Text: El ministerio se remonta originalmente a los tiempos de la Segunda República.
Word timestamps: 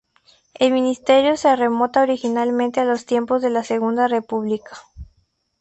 El 0.55 0.73
ministerio 0.73 1.37
se 1.37 1.55
remonta 1.55 2.01
originalmente 2.01 2.79
a 2.79 2.85
los 2.85 3.05
tiempos 3.05 3.43
de 3.43 3.51
la 3.51 3.63
Segunda 3.63 4.07
República. 4.07 4.75